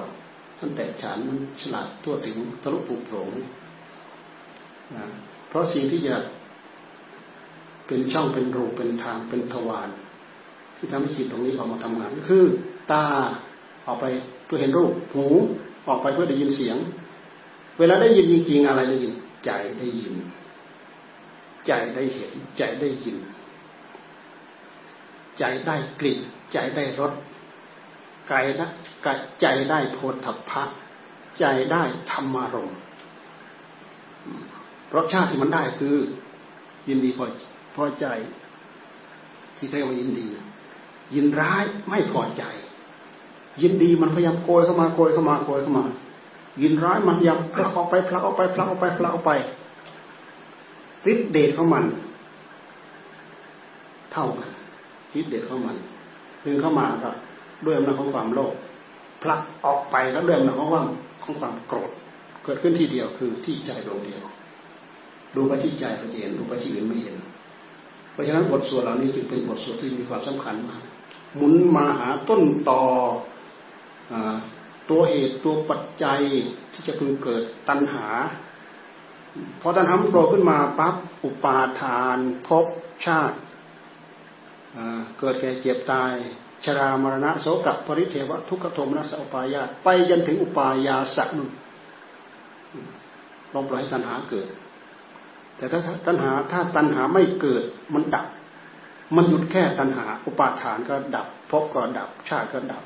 [0.58, 3.28] ท่านแตกฉานมันฉลาดทั่วถึงทะลุปุโปรง
[4.96, 5.06] นะ
[5.50, 6.16] เพราะสิ่งที่จะ
[7.88, 9.90] เป็นช่องเป็นรูเป็นทางเป็นทวาร
[10.78, 12.44] ที่ทำให้จิตตรงนี้ออกมาทำงานก็คือ
[12.92, 13.06] ตา
[13.88, 14.06] ออกไป
[14.46, 15.26] เพื่อเห็นรูป หู
[15.88, 16.78] ออกไปเพื่อได้ยินเสียง
[17.80, 19.14] เวลาได้ยินจริงๆอะไรได้ยิน
[19.46, 20.14] ใจได้ยิน
[21.68, 23.18] ใจได้เห็น ใจได้ยิน
[25.38, 26.20] ใจได้กลิ่น
[26.54, 27.14] ใจได้รส
[28.32, 28.70] กายนะ
[29.06, 29.08] ก
[29.42, 30.64] ใจได้โพธพะ
[31.40, 32.72] ใจได้ธรรมารม
[34.96, 35.96] รสชาติที่มันได้คือ
[36.90, 37.26] ยินดีพอ
[37.76, 38.06] พอใจ
[39.58, 40.28] ที่เรียกว่ายินดี
[41.16, 42.44] ยินร้ายไม่พอใจ
[43.62, 45.86] ยินดีมันพยายามโกยเข้ามาโกยเข้ามาโกยเข้ามา
[46.62, 49.32] ยินร้ายมันพยายามพลักออกไปพลักออกไปพลักออกไปพลักออกไป
[51.12, 51.86] ฤทธิเดชของมัน
[54.12, 54.50] เท่ากัน
[55.20, 55.76] ฤทธิเดชของมัน
[56.46, 57.12] ดึงเข้ามาก็
[57.66, 58.54] ด้วยอำนาจของความโลภ
[59.24, 60.88] พลักออกไปแล้วด้วยอำนาจของความ
[61.24, 61.92] ของความโกรธ
[62.44, 64.22] เกิดขึ้นที่เดียวคือที่ใจดวงเดียว
[65.36, 67.16] ดูไปที่ใจเราเห็นดูไปที่อื่นไม่เห็น
[68.12, 70.84] เพราะฉะนั้นบทสวดเหล่านี้จึงเป็นบทสวดที่มีความสำคัญมาก
[71.36, 72.84] หมุนมาหาต้นตอ
[74.90, 76.22] ตัวเหตุตัวปัจจัย
[76.72, 78.08] ที่จะพึงเกิดตัณหา
[79.62, 82.18] พอตัณหาโผล่ขึ้นมาปั๊บอุปาทาน
[82.48, 82.66] ภพ
[83.06, 83.38] ชาติ
[85.20, 86.14] เกิดแก่เจ็บตาย
[86.66, 91.46] ชรามรณะโสกปริเทวะทุกขโทมนัสอุปายาไปจนถึงอุปายาสักนุ
[93.54, 94.48] ลองปล่อยตัณหาเกิด
[95.58, 98.26] แต่ถ้าตัณหาถ้าตัณหาไม่เกิดมันดับ
[99.16, 102.84] มันหยุดแค่ตัณหา อุปาทานก็ดับภพก็ดับ ชาติก็ดับ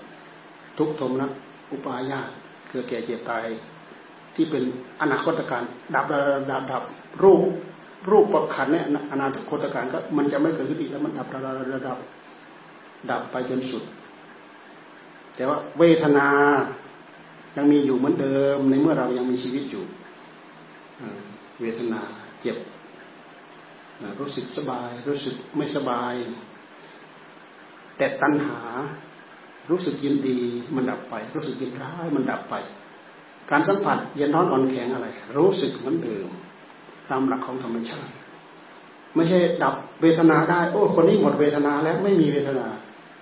[0.78, 1.32] ทุกทมนะ
[1.72, 2.30] อุปาญาต
[2.70, 3.46] เกิดแก่เจ็บตาย
[4.36, 4.63] ที่เป็น
[5.02, 5.63] อนาคตการ
[5.96, 6.06] ดับ
[6.52, 6.84] ดับดับ
[7.24, 7.42] รูป
[8.10, 11.98] รูปประคันเนี่ยอนาคตการก็มันจะไม่เกิดขึ้นอีกแล้วมันดับระดับระดับ
[13.12, 13.84] ดับไปจนสุด
[15.36, 16.28] แต่ว่าเวทนา
[17.58, 19.84] ยังมีอยู่เหมือนเดิมในเมื่อเรายังมีชีวิตอยู่
[21.62, 22.02] เวทนา
[22.42, 22.58] เจ็บ
[24.19, 26.13] รู้สึกสบาย รู้สึกไม่สบาย
[27.97, 28.62] แต่ตัณหา
[29.69, 30.39] รู้สึกยินดี
[30.75, 32.55] มันดับไป รู้สึกยินร้ายมันดับไป
[33.51, 35.07] การสัมผัสเย็นร้อนอ่อนแข็งอะไร
[35.38, 36.27] รู้สึกเหมือนเดิม
[37.10, 38.13] ตามหลักของธรรมชาติ
[39.15, 42.67] ไม่ใช่ดับเวทนาได้ โอ้ คนนี้หมดเวทนาแล้วไม่มีเวทนา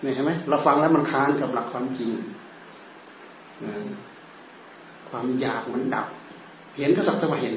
[0.02, 2.12] เนี่ยเห็นไหมเราฟังแล้วมันค้านกับหลักความจริง
[5.10, 6.08] ความอยากมันดับ
[6.78, 7.56] เห็นก็สักแต่ว่าเห็น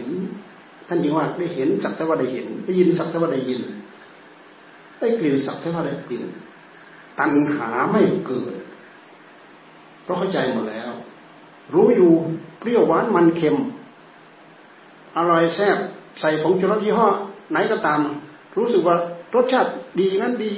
[0.89, 3.61] ท่านจึงว่าได้เห็นสักแต่ว่าได้เห็น ได้ยินสักแต่ว่าได้ยิน
[5.01, 6.25] ได้กลิ่นสักแต่ว่าได้กลิ่น
[7.19, 8.55] ตัณหาไม่เกิด
[10.03, 10.93] เพราะเข้าใจหมดแล้ว
[11.75, 12.13] รู้อยู่
[12.59, 13.57] เปรี้ยวหวานมันเค็ม
[15.17, 15.79] อร่อยแซ่บ
[16.21, 17.09] ใส่ผงชูรสยี่ห้อ
[17.51, 18.01] ไหนก็ตาม
[18.57, 18.97] รู้สึกว่า
[19.35, 19.71] รสชาติ
[20.01, 20.55] ดีนั้นดี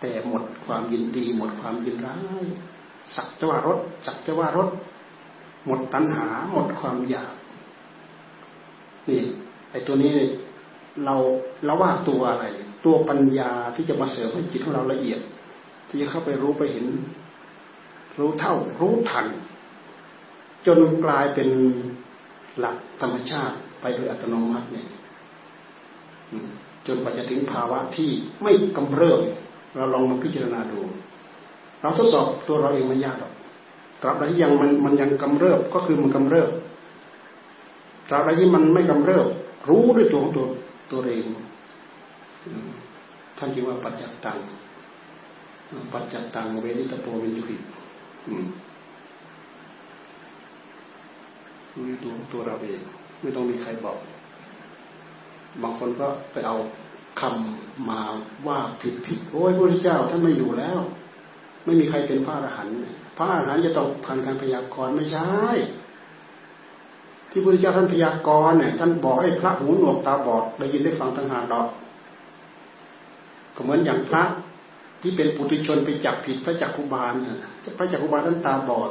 [0.00, 2.44] แต่หมดความยินดี หมดความยินร้าย
[3.16, 4.68] สักแต่ว่ารสสักแต่ว่ารส
[5.66, 7.34] หมดตัณหาหมดความอยาก
[9.08, 9.20] นี่
[9.70, 10.14] ไอ้ตัวนี้
[11.04, 11.14] เรา
[11.64, 12.46] เราว่าตัวอะไร
[12.84, 15.20] ตัวปัญญาที่จะมาเสริมให้จิตของเราละเอียด
[15.88, 16.86] ที่จะเข้าไปรู้ไปเห็น
[18.18, 19.26] รู้เท่า รู้ทัน
[20.66, 21.48] จนกลายเป็น
[22.58, 24.88] หลักธรรมชาติไปโดยอัตโนมัติเนี่ย
[26.86, 28.10] จนกว่าจะถึงภาวะที่
[28.42, 29.20] ไม่กำเริบ
[29.76, 30.80] เราลองมาพิจารณาดู
[31.80, 33.32] เราทดสอบตัวเราเองไม่ยากหรอก
[34.02, 36.48] ตราบใดที่ยังมันมันยังกำเริบก็คือมันกำเริบ
[38.08, 39.26] ตราบใดที่มันไม่กำเริบ
[39.68, 40.46] รู้ด้วยตัวของตัว
[40.92, 41.24] ตัวเอง
[43.38, 44.38] ท่านจึงว่าปัจจัตตัง
[45.92, 47.56] ปัจจัตตังเวนิตโปวิญญุิ
[51.74, 52.80] รู้ตัวตัวเราเอง
[53.20, 53.98] ไม่ต้องมีใครบอก
[55.62, 56.56] บางคนก็ไปเอา
[57.20, 58.02] คำมา
[58.46, 60.78] ว่าผิดผิดโอ้ยพระเจ้าท่านไม่อยู่แล้ว
[61.64, 62.74] ไม่มีใครเป็นพระอรหันต์
[63.16, 65.28] พระอรหันต์จะต้องผ่านการพยากรณ์ไม่ใช่
[67.36, 71.68] ที่พระพุทธเจ้าท่านพยากรณ์เนี่ยท่านบอกให้พระหูหนวกตาบอดได้ยินได้ฟังต่างหากดอก
[73.54, 74.22] ก็เหมือนอย่างพระ
[75.02, 77.12] ที่เป็นปุถุชนไปจับผิดพระจักคุบาล
[77.78, 78.90] พระจักคุบาลท่านตาบอด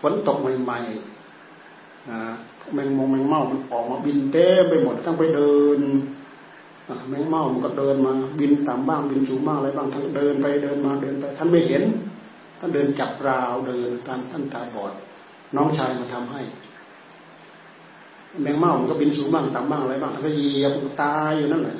[0.00, 5.80] ฝนตกใหม่ๆแมงมงแมงเม่ามันออกมาบินเต้ไปหมดต้องไปเดิน
[7.08, 11.82] แมงเม่ามันก็เดินมาบินต่ำบ้างบินสูงบ้างอะไรบ้างทั้งเดินไปเดินมาเดินไป ท่านไม่เห็น
[12.58, 14.92] ท่านเดินจับราวเดินตามท่านตาบอด
[15.56, 16.42] น้องชายมาทำให้
[18.40, 21.78] แมงเม่ามันก็บินสูงบ้างต่ำบ้างอะไรบ้างก็เหยียบตายอยู่นั่นแหละ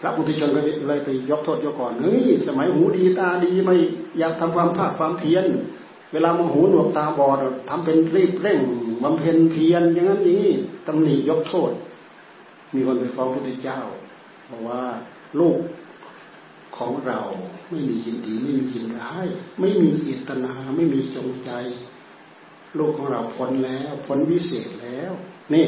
[0.00, 3.76] พระพุทธชนก็เลยไปยกโทษยกก่อนเฮ้ยสมัยหูดีตาดีไม่
[4.18, 5.44] อยากทำความภาคความเพียร
[6.12, 7.36] เวลามันหูหนวกตาบอด
[7.68, 8.60] ทำเป็นรีบเร่ง
[9.02, 10.44] บำเพ็ญเพียรอย่างนั้นนี้
[10.86, 11.72] ตำหนิยกโทษ
[12.74, 13.80] มีคนไปฟ้องพระพุทธเจ้า
[14.50, 14.82] บอกว่า
[15.40, 15.58] ลูก
[16.76, 17.20] ของเรา
[17.70, 19.26] ไม่มียินดีไม่มียินร้าย
[19.60, 21.50] ไม่มีเจตนาไม่มีจงใจ
[22.78, 25.12] ลูกของเราพ้นแล้วพ้นวิเศษแล้ว
[25.54, 25.66] นี่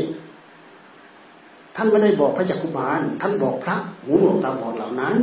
[1.77, 5.17] ท่านไม่ได้บอกพระจักคุบาล ท่านบอกพระหูหนวกตาบอดเหล่านั้น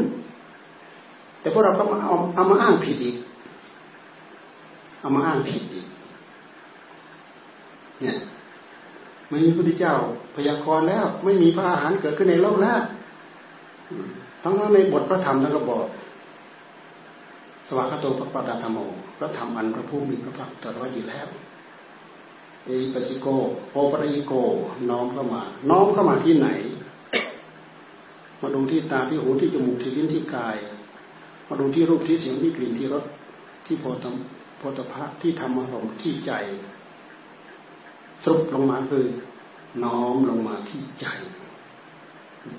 [1.42, 3.18] แต่พวกเราก็มาเอาเอามาอ้างผิดอีก
[5.00, 5.88] เอามาอ้างผิดอีก
[8.02, 8.18] เนี่ย
[9.30, 9.96] ไม่มีพระพุทธเจ้า
[10.36, 12.80] พยากรณ์แล้ว ไม่มีพระอาหารเกิดขึ้นในโลกแล้ว
[14.44, 15.86] ทั้งนั้นในบทพระธรรมท่านก็บอก
[17.68, 18.80] สวากาโตปปตาธรรมโอ
[19.18, 21.28] พระธรรมอันพระผู้มีพระภาคตรัสไว้อยู่แล้ว
[22.70, 23.28] อปัสิโก
[23.74, 24.34] โอปริโก
[24.90, 26.48] น้อมเข้ามา น้อมเข้ามาที่ไหน
[28.42, 30.58] มาดูที่ตาที่หูที่จมูกที่ลิ้นที่กาย
[31.48, 33.06] มาดูที่รูปที่เสียงที่กลิ่นที่รส
[33.66, 34.06] ที่โพธ
[34.58, 36.32] โพธพะที่ธรรมอารมณ์ที่ใจ
[38.24, 39.06] สรุปลงมาคือ
[39.84, 41.08] น้อมลงมาที่ใจ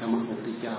[0.01, 0.77] ธรรมะของพระเจ้า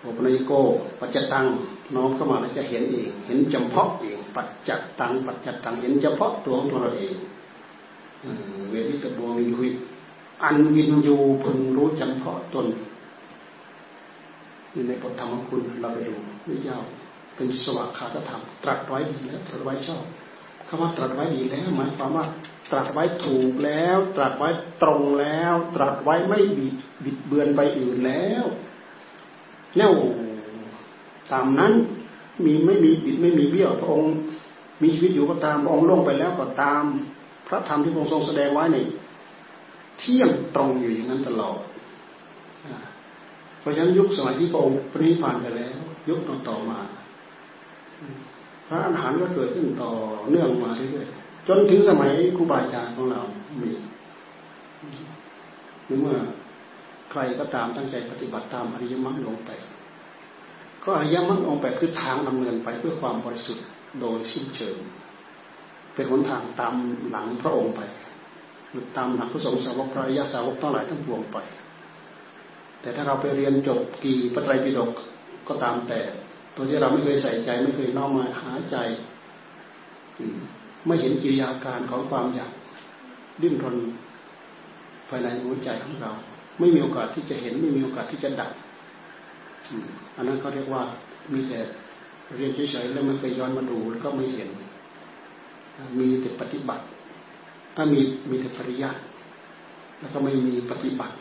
[0.00, 0.52] โอปนิโก
[1.00, 1.46] ปัจจตัง
[1.94, 4.70] น้อมเข้ามาแล้วจะเห็นเอง เห็นจำเพาะเอง ปัจจ
[5.00, 7.14] ตัง ปัจจตัง เห็นเฉพาะตัวของตัวเราเอง
[8.70, 9.70] เวทิตบัววินคุย
[10.42, 12.66] อันวินยูพึงรู้จำเพาะตน
[14.72, 16.14] นี่ในบทธรรมของคุณเราไปดู
[16.48, 16.76] วิญญา
[17.36, 20.04] เป็นสวัสดิ์ขาธรรม ตรัสไว้ดีแล้วตรัสไว้ชอบ
[20.68, 22.26] คำว่าตรัสไว้ดีแล้วหมายความว่า
[22.70, 24.48] ตรัสไว้ถูกแล้ว ตรัสไว้
[24.82, 28.44] ตรงแล้ว ตรัสไว้ไม่บิดบิดเบือนไปอื่นแล้ว
[29.76, 29.94] แน่ว
[31.32, 31.72] ตามนั้น
[32.44, 34.14] มีไม่มีบิดไม่มีเบี้ยวพระองค์
[34.82, 36.84] มีชีวิตอยู่ก็ตามพระองค์ล่วงไปแล้วก็ตาม
[37.50, 38.78] พระธรรมที่พระองค์ทรงแสดงไว้ใน
[39.98, 41.58] เที่ยงตรงอยู่อย่างนั้นตลอด
[43.60, 46.78] เพราะฉะนั้นยุคสมัยที่พระองค์ปรินิพพานไปแล้ว ยุคต่อๆมา
[48.68, 49.90] พระอรหันต์ก็เกิดขึ้นต่อ
[50.30, 53.20] เนื่องมาเรื่อยๆจนถึงสมัยครูบาอาจารย์ของเรา
[53.62, 53.70] มี
[56.00, 56.18] เมื่อ
[57.10, 59.50] ใครก็ตามตั้งใจปฏิบัติตามอริยมรรคลงไป
[60.84, 63.64] ก็อริยมรรคองไปคือทางดำเนินไปเพื่อความบริสุทธิ์
[64.00, 64.76] โดยสิ้นเชิง
[66.00, 66.74] เป็นหนทางตาม
[67.10, 67.80] หลังพระองค์ไป
[68.70, 71.36] หรือตามหลักพระสงฆ์สาวกพระอริยสาวกทั้งหลายทั้งปวงไป
[72.80, 74.92] แต่ถ้าเราไปเรียนจบกี่ปไตรปิฎก
[75.48, 76.00] ก็ตามแต่
[76.54, 78.76] ตัวที่เราไม่เคยใส่ใจไม่เคยน้อมมาหาใจ
[80.86, 82.52] ไม่เห็นกิริยาการของความอยาก
[83.42, 83.76] ดิ้นรน
[85.08, 86.10] ภายในหัวใจของเรา
[86.58, 88.52] ไม่มีโอกาสที่จะเห็นไม่มีโอกาสที่จะดับ
[90.16, 90.82] อันนั้นเขาเรียกว่า
[91.32, 91.60] มีแต่
[92.36, 94.48] เรียนเฉยๆแล้วมันไปย้อนมาดูแล้วก็ไม่เห็น
[95.98, 96.84] มีแต่ปฏิบัติ
[97.76, 99.00] ถ้ามีมีแต่ปริยัติ
[99.98, 101.14] แล้วก็ไม่มีปฏิบัติ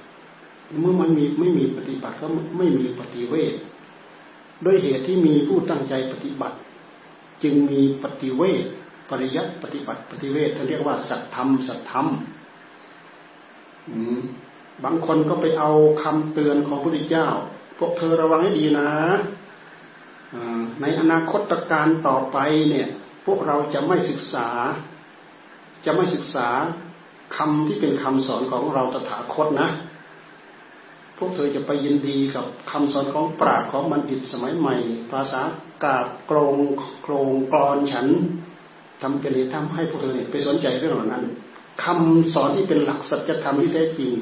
[0.82, 2.26] เมื่อมันมีไม่มีปฏิบัติก็
[2.58, 3.54] ไม่มีปฏิเวท
[4.66, 6.58] ด้วยเหตุที่มีผู้ตั้งใจปฏิบัติ
[7.44, 8.64] จึงมีปฏิเวท
[9.10, 12.08] ปริยัติปฏิบัติปฏิเวทท่านเรียกว่าสัตธรรมสัตธรรม
[14.84, 15.72] บางคนก็ไปเอา
[16.04, 17.28] คำเตือนของพระพุทธเจ้า
[17.78, 18.90] พวกเธอระวังให้ดีนะ
[20.82, 22.38] ในอนาคตการต่อไป
[22.70, 22.88] เนี่ย
[23.32, 24.48] วกเราจะไม่ศึกษา
[25.86, 26.48] จะไม่ศึกษา
[27.38, 29.70] คำที่เป็นคำสอนของเราตถาคตนะ
[31.18, 34.76] พวกเธอจะไปยินดีกับคำสอนของปราชญ์ของบัณฑิตสมัยใหม่
[35.12, 35.42] ภาษา
[35.84, 36.56] กาบกรง
[37.02, 38.08] โครงกรอนฉัน
[39.02, 41.26] ทำเป็นทำให้พวกเธอไปสนใจเรื่องเหล่านั้น
[41.84, 44.14] คำสอนที่เป็นหลักสัจธรรมที่แท้จริง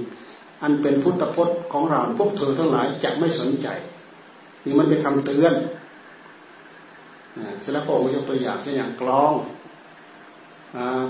[0.63, 3.67] อันเป็นพุทธพจน์ของเราพวกเธอทั้งหลายจะไม่สนใจ
[4.65, 5.53] นี่มันเป็นคำเตือน
[7.61, 9.33] เสร็จแล้วพระองค์ยกตัวอย่างเช่นอย่างกลอง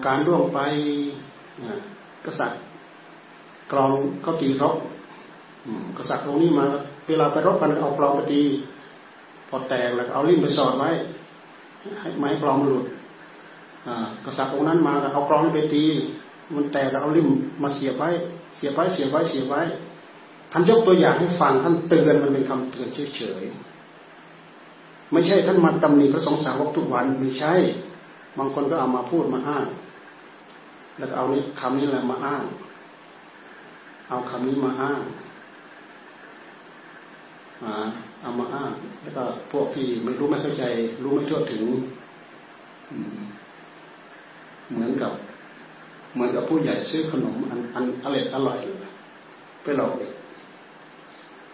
[0.06, 0.60] การร่วงไป
[2.26, 2.62] กษัตริย์
[3.72, 4.76] กลองเขาตีรบ
[5.98, 6.66] กษัตริย์องค์นี้มา
[7.08, 8.42] เวลาไปรบกันเอากลองไปตี
[9.50, 10.90] พอแตกแล้วเอาลิ้นไปสอดไว้
[12.00, 12.84] ให้ไม้กลองหลุด
[14.26, 15.84] กษัตริย์องค์นั้นมาเอากลองไปตี
[16.56, 17.28] มันแตกแล้วเอาลิ้น
[17.63, 18.10] มาเสียบไว้
[18.56, 19.62] เสียบไว้เสียบไว้เสียบไว้
[20.52, 23.66] ท่านยกตัวอย่างให้ฟังท่านเตือนมันเป็นคำเตือนเฉยๆ
[25.12, 27.54] ไม่ใช่ท่านมาตำหนิพระสงฆ์สาวกทุกวันไม่ใช่
[28.38, 29.65] บางคนก็เอามาพูดมาอ้าง
[30.98, 32.43] แล้วเอานี้คำนี้แหละมาอ้าง
[34.10, 35.02] เอาคำนี้มาอ้าง
[38.22, 40.63] เอามาอ้าง แล้วก็พวกที่ไม่รู้ไม่เข้าใจ
[41.04, 41.63] รู้ไม่ทั่วถึง
[44.72, 45.12] เหมือนกับ
[46.13, 48.60] เหมือนกับผู้ใหญ่ซื้อขนมอันอันอร่อยอร่อย
[49.63, 49.93] ไปหลอก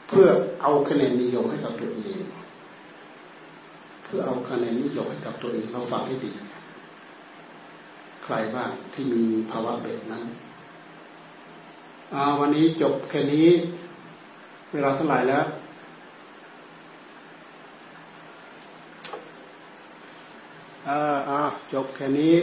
[0.07, 0.27] เพื่อ
[0.61, 2.21] เอาคะแนนนิยมให้กับตัวเอง
[4.15, 6.31] พื่อเอาคะแนนนิยมให้กับตัวเองเราฟังให้ดี
[8.23, 10.23] ใครบ้างที่มีภาวะแบบนั้น
[12.39, 13.49] วันนี้จบแค่นี้
[14.71, 15.45] เวลาเท่าไหร่แล้ว
[20.87, 20.99] อ่า
[21.29, 21.41] อ่า
[21.73, 22.33] จบแค่นี้